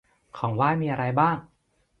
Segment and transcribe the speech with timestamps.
[0.37, 1.37] ของไหว้มีอะไรบ้าง